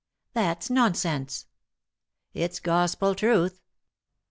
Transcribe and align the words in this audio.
"That's 0.33 0.71
nonsense."" 0.71 1.45
It's 2.33 2.59
gospel 2.59 3.13
truth. 3.13 3.61